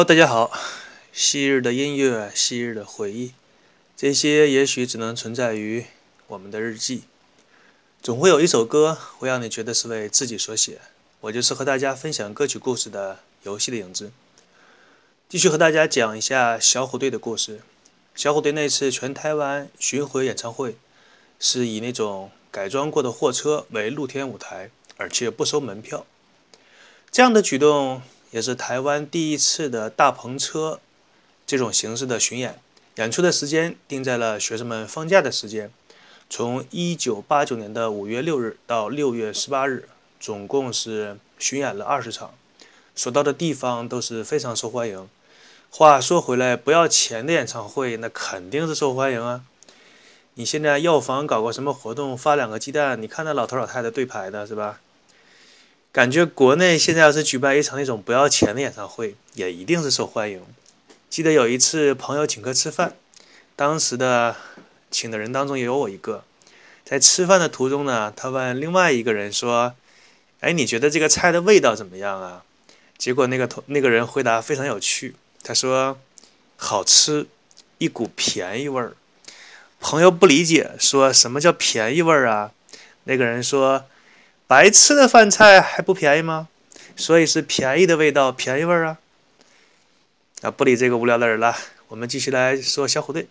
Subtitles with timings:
[0.00, 0.50] Hello，大家好。
[1.12, 3.34] 昔日的音乐，昔日的回忆，
[3.94, 5.84] 这些也许只能存在于
[6.28, 7.02] 我们的日记。
[8.00, 10.80] 总会有一首歌会让你觉得是为自己所写。
[11.20, 14.10] 我就是和大家分享歌曲故事的游戏的影子。
[15.28, 17.60] 继续和大家讲一下小虎队的故事。
[18.14, 20.76] 小虎队那次全台湾巡回演唱会，
[21.38, 26.06] 是以那种改装过的货车为露天舞台，而且不收门票。
[27.10, 28.00] 这样的举动。
[28.30, 30.80] 也是台湾第一次的大篷车
[31.46, 32.60] 这种形式的巡演，
[32.96, 35.70] 演出的时间定在了学生们放假的时间，
[36.28, 39.88] 从一九八九年的五月六日到六月十八日，
[40.20, 42.34] 总共是巡演了二十场，
[42.94, 45.08] 所到的地方都是非常受欢迎。
[45.70, 49.42] 话说回来，不要钱的演唱会那肯定是受欢迎啊！
[50.34, 54.80] 你现在药房搞个什么活动，发两个鸡蛋，你看那老头老太太对排的是吧？
[55.92, 60.40] 感觉国内现在要是举办一场那种不要钱的演唱会，也一定是受欢迎。
[61.08, 62.94] 记得有一次朋友请客吃饭，
[63.56, 64.36] 当时的
[64.92, 66.22] 请的人当中也有我一个。
[66.84, 69.74] 在吃饭的途中呢，他问另外一个人说
[70.38, 72.44] ：“哎，你觉得这个菜的味道怎么样啊？”
[72.96, 75.98] 结果那个同那个人回答非常有趣，他说
[76.56, 77.26] ：“好吃，
[77.78, 78.92] 一股便宜味儿。”
[79.80, 82.52] 朋友不理解，说什么叫便宜味儿啊？
[83.02, 83.86] 那个人说。
[84.50, 86.48] 白吃的饭菜还不便宜吗？
[86.96, 88.98] 所以是便宜的味道，便宜味儿啊！
[90.42, 91.56] 啊，不理这个无聊的人了，
[91.86, 93.28] 我们继续来说小虎队。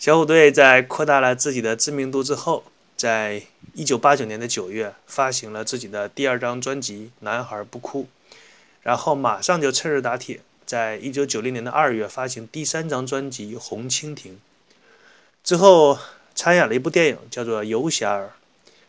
[0.00, 2.64] 小虎队在扩大了自己的知名度之后，
[2.96, 3.42] 在
[3.74, 8.08] 一九八九年的九月发行了自己的第二张专辑《男孩不哭》，
[8.82, 14.32] 然后马上就趁热打铁，在一九九零年的二月发行第三张专辑《红蜻蜓》，
[15.44, 16.00] 之后
[16.34, 18.24] 参演了一部电影，叫做《游侠儿》。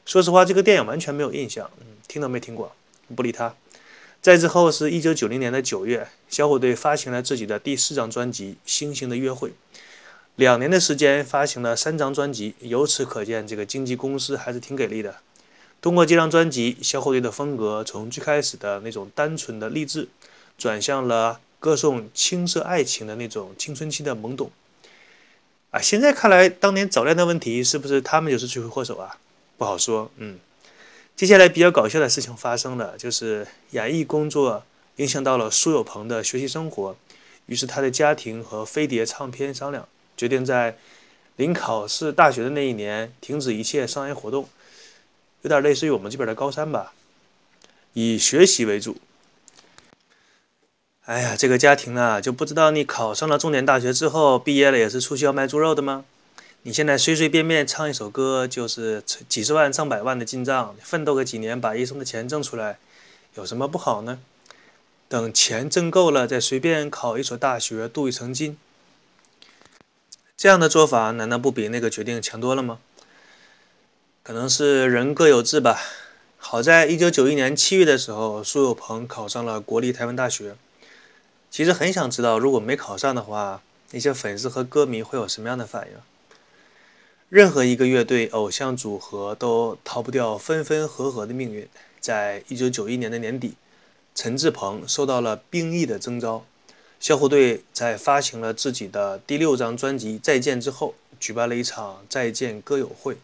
[0.09, 2.75] 说实话，这个电影完全没有印象，嗯，听都没听过，
[3.16, 3.53] 不理他。
[4.24, 9.50] 再之后是一九九零年的九月，小虎队发行了自己的第四张专辑《星星的约会》，
[10.36, 15.18] 两年的时间发行了三张专辑，由此可见，这个经纪公司还是挺给力的。
[15.80, 20.08] 通过这张专辑，小虎队的风格从最开始的那种单纯的励志，
[20.58, 24.50] 转向了歌颂青涩爱情的那种青春期的懵懂。
[25.70, 29.16] 啊，现在看来，当年早恋的问题是不是他们就是罪魁祸首啊？
[29.59, 30.40] 不好说，嗯，
[31.18, 34.64] 接下来比较搞笑的事情发生了，就是演艺工作
[34.96, 36.96] 影响到了苏有朋的学习生活，
[37.46, 40.78] 于是他的家庭和飞碟唱片商量，决定在
[41.36, 44.47] 临考试大学的那一年停止一切商业活动，
[45.42, 46.94] 有点类似于我们这边的高三吧，
[47.91, 48.96] 以学习为主。
[51.03, 56.06] 哎呀，这个家庭啊，就不知道你考上了重点大学之后，毕业了也是出去要卖猪肉的吗？
[56.64, 62.80] 你现在随随便便唱一首歌，就是几十万、上百万的进账，奋斗个几年，把一生的钱挣出来，
[63.36, 64.20] 有什么不好呢？
[65.08, 68.58] 等钱挣够了，再随便考一所大学，镀一层金，
[70.36, 72.80] 这样的做法难道不比那个决定强多了吗？
[74.22, 75.80] 可能是人各有志吧。
[76.38, 80.56] 好在一九九一年七月的时候，苏有朋考上了国立台湾大学。
[81.50, 85.97] 其实很想知道，如果没考上的话，那些粉丝和歌迷会有什么样的反应？
[87.29, 91.67] 任何一个乐队、偶像组合都逃不掉分分合合的命运。
[92.00, 93.53] 在一九九一年的年底，
[94.16, 96.44] 陈志朋受到了兵役的征召，
[97.00, 103.17] 小虎队在发行了自己的第六张专辑《再见》之后，举办了一场再见歌友会。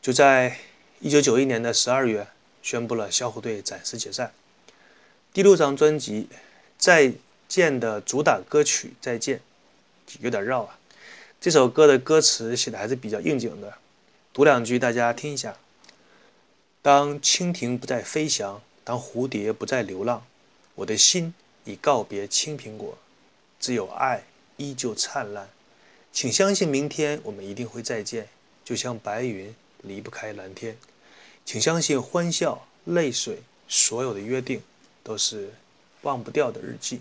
[0.00, 0.58] 就在
[1.00, 2.28] 一九九一年的十二月，
[2.62, 4.32] 宣布了小虎队暂时解散。
[5.32, 6.28] 第六张专辑
[6.78, 7.12] 《再
[7.48, 9.38] 见》的主打歌曲《再见》
[10.20, 10.78] 有点绕啊。
[11.40, 13.78] 这首歌的歌词写的还是比较应景的，
[14.32, 15.56] 读两句大家听一下。
[16.82, 20.26] 当蜻蜓不再飞翔，当蝴蝶不再流浪，
[20.74, 21.32] 我的心
[21.64, 22.98] 已告别青苹果，
[23.60, 24.24] 只有爱
[24.56, 25.48] 依旧灿烂。
[26.10, 28.28] 请相信明天我们一定会再见，
[28.64, 30.76] 就像白云离不开蓝天。
[31.44, 34.60] 请相信欢笑、泪水，所有的约定
[35.04, 35.54] 都是
[36.02, 37.00] 忘不掉的日记。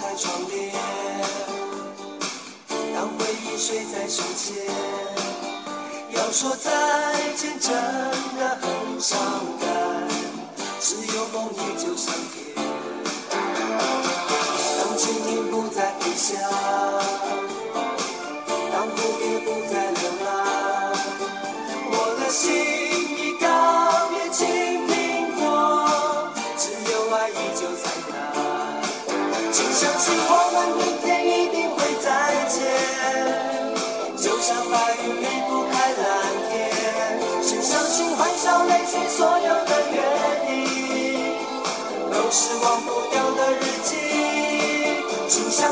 [0.00, 0.72] 开窗帘，
[2.94, 4.56] 当回忆睡在胸前，
[6.10, 6.70] 要说再
[7.34, 7.72] 见真
[8.38, 9.18] 的很伤
[9.60, 10.08] 感，
[10.80, 12.35] 只有梦依旧相。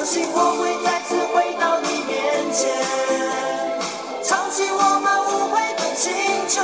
[0.05, 2.69] 相信我会再次回到你面前，
[4.23, 6.13] 唱起我们无悔的青
[6.47, 6.63] 春，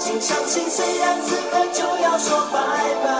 [0.00, 2.58] 请相信，虽然此刻就要说拜
[3.04, 3.17] 拜。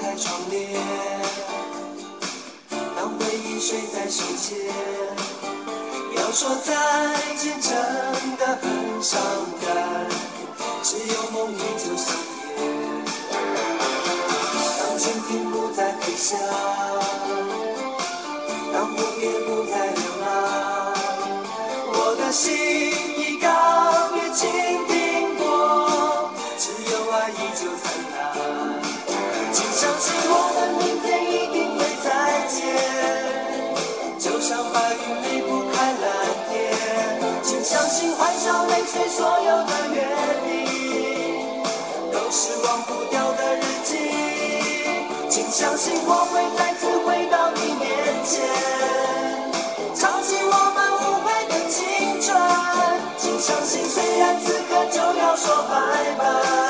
[0.00, 0.80] 开窗帘，
[2.96, 4.58] 当回忆睡在心间，
[6.16, 6.74] 要说再
[7.36, 7.72] 见真
[8.36, 9.20] 的很伤
[9.64, 10.06] 感，
[10.82, 12.42] 只有梦依旧香甜。
[14.78, 16.38] 当蜻蜓不再飞翔，
[29.84, 32.08] 相信我们明天一定会再
[32.48, 32.56] 见，
[34.18, 36.02] 就像白云离不开蓝
[36.48, 36.52] 天。
[37.42, 40.00] 请相信欢笑泪水所有的约
[40.48, 40.48] 定，
[42.10, 43.92] 都是忘不掉的日记。
[45.28, 47.84] 请相信我会再次回到你面
[48.24, 48.40] 前，
[49.94, 52.34] 唱起我们无悔的青春。
[53.18, 55.74] 请相信，虽然此刻就要说拜
[56.16, 56.63] 拜。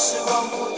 [0.00, 0.69] 都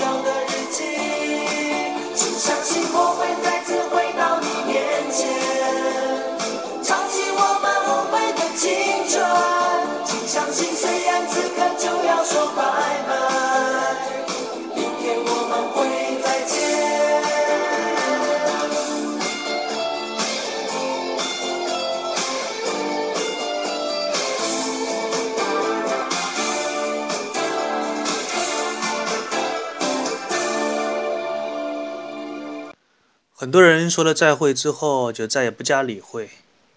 [33.43, 36.31] 很多人说了再会之后就再也不加理会，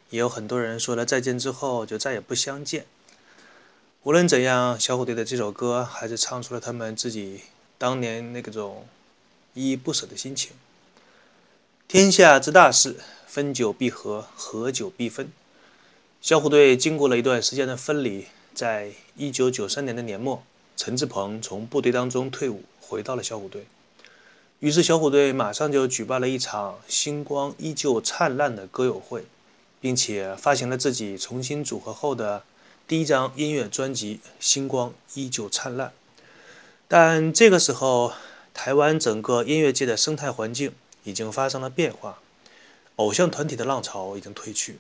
[0.10, 2.88] 也有很多人说了再见之后就再也不相见。
[4.02, 7.42] 无论怎样，小虎队的这首歌还是唱出了他们自己
[7.78, 8.88] 当年那个种
[9.54, 10.54] 依依不舍的心情。
[11.88, 12.96] 天下之大事，
[13.28, 15.32] 分久必合，合久必分。
[16.20, 20.42] 小虎队经过了一段时间的分离，在一九九三年的年末，
[20.76, 23.68] 陈志朋从部队当中退伍，回到了小虎队。
[24.66, 29.24] 于是，小虎队马上就举办了一场星光依旧灿烂的歌友会，
[29.80, 32.42] 并且发行了自己重新组合后的
[32.88, 35.90] 第一张音乐专辑《星光依旧灿烂》。
[36.88, 38.14] 但这个时候，
[38.56, 40.72] 台湾整个音乐界的生态环境
[41.04, 42.18] 已经发生了变化，
[42.96, 44.80] 偶像团体的浪潮已经退去，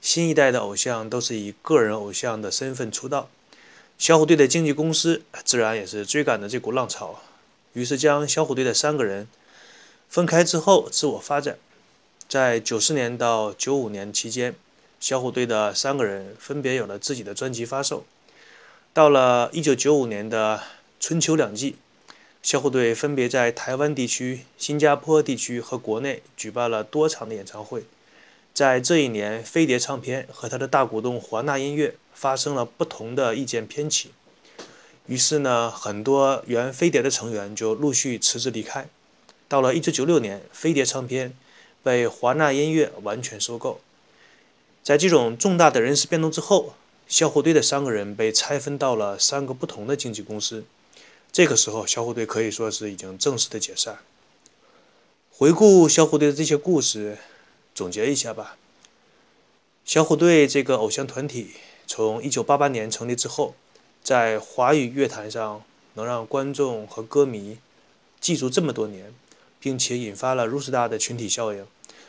[0.00, 3.28] 新一代的偶像都是以个人偶像的身份出道。
[3.98, 7.20] 小虎队的经纪公司自然也是追赶着这股浪潮。
[7.78, 9.28] 于是将小虎队的三个人
[10.08, 11.56] 分开之后自我发展，
[12.28, 14.56] 在九四年到九五年期间，
[14.98, 18.04] 小虎队的三个人分别有了自己的专辑发售。
[18.92, 20.60] 到了一九九五年的
[20.98, 21.76] 春秋两季，
[22.42, 27.84] 小虎队分别在台湾地区、新加坡地区和国内举办了多场的演唱会。
[28.52, 34.10] 在这一年，飞碟唱片和他的大股东华纳音乐发生了不同的意见偏起。
[35.08, 38.86] 于是呢，很多原飞碟的成员就陆续辞职离开。
[39.48, 41.34] 到了1996年，飞碟唱片
[41.82, 43.80] 被华纳音乐完全收购。
[44.82, 46.74] 在这种重大的人事变动之后，
[47.08, 50.64] 小虎队的三个人被拆分到了三个不同的经纪公司。
[51.32, 54.00] 这个时候，小虎队可以说是已经正式的解散。
[55.30, 57.16] 回顾小虎队的这些故事，
[57.74, 58.58] 总结一下吧。
[59.86, 61.52] 小虎队这个偶像团体
[61.86, 63.54] 从1988年成立之后。
[64.08, 65.62] 在华语乐坛上，
[65.92, 67.58] 能让观众和歌迷
[68.18, 69.12] 记住这么多年，
[69.60, 71.66] 并且引发了如此大的群体效应，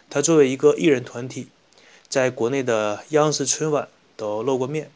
[0.09, 1.49] 他作为一个艺人团体，
[2.07, 4.89] 在国内的央视春晚都露过面。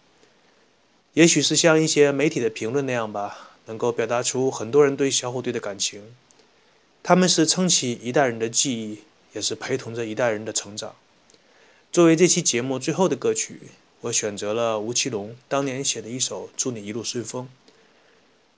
[1.12, 6.16] 也许是像一些媒体的评论那样吧，能够表达出很多人对小虎队的感情。
[7.04, 9.00] 他们是撑起一代人的记忆，
[9.34, 10.96] 也是陪同着一代人的成长。
[11.92, 13.60] 作为这期节目最后的歌曲。
[14.04, 17.46] 我选择了吴奇隆当年写的一首《祝你一路顺风》。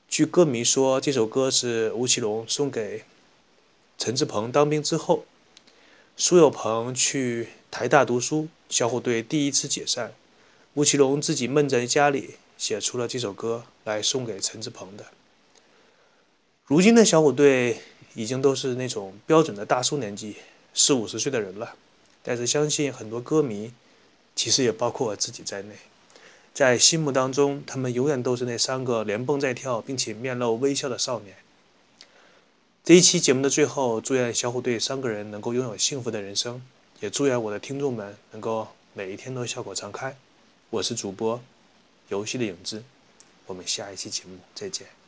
[0.09, 3.03] 据歌迷说，这首歌是吴奇隆送给
[3.99, 5.23] 陈志朋当兵之后，
[6.17, 10.15] 苏有朋去台大读书，小虎队第一次解散，
[10.73, 15.05] 吴奇隆自己闷在家里写出了这首歌来送给陈志朋的。
[16.65, 17.81] 如今的小虎队
[18.15, 20.37] 已经都是那种标准的大叔年纪，
[20.73, 21.75] 四五十岁的人了，
[22.23, 23.71] 但是相信很多歌迷，
[24.35, 25.75] 其实也包括我自己在内。
[26.53, 31.35] 在心目当中，他们永远都是那三个连蹦带跳并且面露微笑的少年。
[32.83, 36.61] 这一期节目的最后，祝愿小虎队三个人能够拥有幸福的人生，
[36.99, 40.15] 也祝愿我的听众们能够每一天都笑口常开。
[40.69, 41.41] 我是主播
[42.09, 42.83] 游戏的影子，
[43.47, 45.04] 我们下一期节目再见。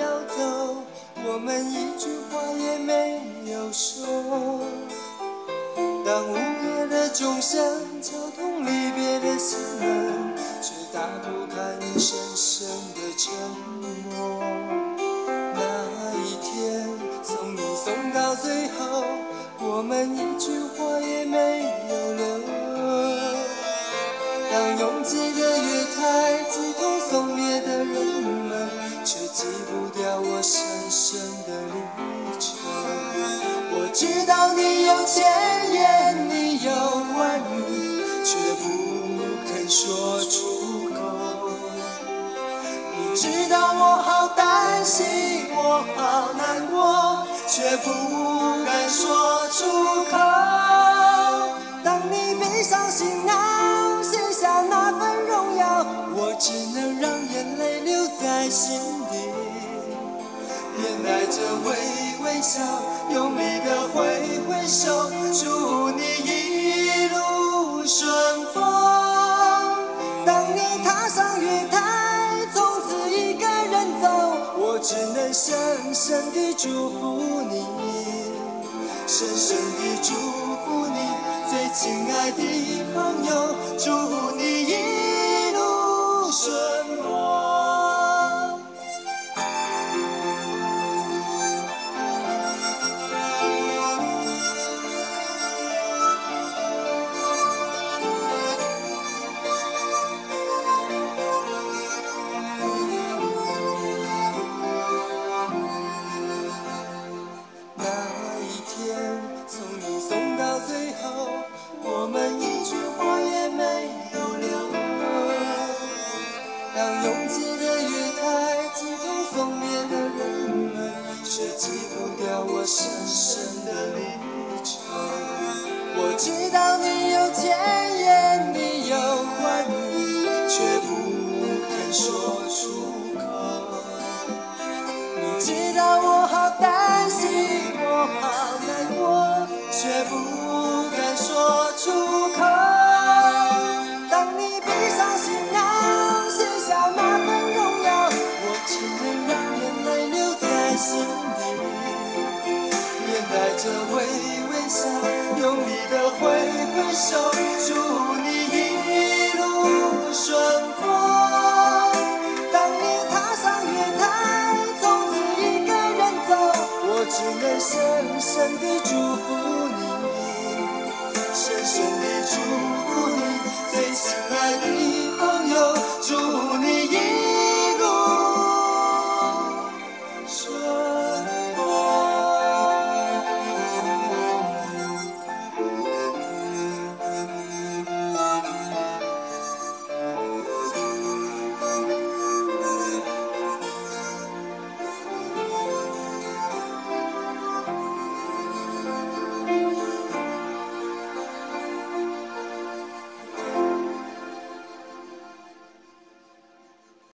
[0.00, 0.82] 要走，
[1.26, 3.20] 我们一句话也没
[3.52, 4.64] 有说。
[6.04, 13.30] 当午夜的钟声敲痛离别的心门，却打不开你深深的沉
[13.80, 14.42] 默。
[15.54, 15.60] 那
[16.24, 16.88] 一天
[17.22, 19.04] 送你送到最后，
[19.58, 22.24] 我们一句话也没有留。
[24.50, 27.86] 当拥挤的月台挤痛送别的人
[28.48, 28.68] 们，
[29.04, 31.74] 却挤不掉我深深的离
[32.38, 32.48] 愁。
[33.72, 35.24] 我知道你有千
[35.72, 36.70] 言，你有
[37.18, 38.64] 万语，却不
[39.48, 40.98] 肯说出口。
[42.96, 45.04] 你知道我好担心，
[45.54, 47.90] 我好难过，却不
[48.64, 49.66] 敢说出
[50.10, 50.16] 口。
[51.82, 58.78] 当你背上行囊，卸下那份荣耀，我只能让眼泪留在心
[59.10, 59.16] 底，
[60.80, 61.70] 面带着微
[62.24, 62.60] 微笑，
[63.12, 68.10] 用力的挥挥手，祝你一路顺
[68.54, 68.62] 风。
[70.24, 71.76] 当你踏上月台，
[72.54, 74.08] 从此一个人走，
[74.56, 77.20] 我只能深深地祝福
[77.50, 77.64] 你，
[79.06, 80.14] 深深地祝
[80.64, 80.98] 福你，
[81.50, 82.42] 最亲爱的
[82.94, 83.30] 朋友，
[83.78, 83.90] 祝
[84.36, 84.99] 你一